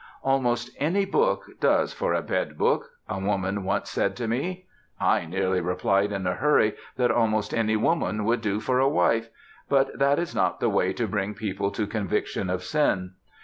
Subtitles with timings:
[0.23, 4.65] "Almost any book does for a bed book," a woman once said to me.
[4.99, 9.29] I nearly replied in a hurry that almost any woman would do for a wife;
[9.69, 13.11] but that is not the way to bring people to conviction of sin.